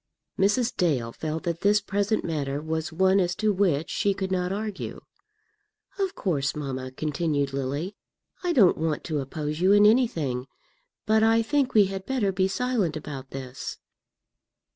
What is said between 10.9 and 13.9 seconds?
but I think we had better be silent about this."